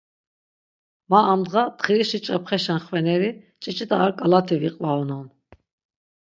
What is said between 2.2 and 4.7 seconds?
ç̌epxeşen xveneri ç̌iç̌it̆a ar k̆alati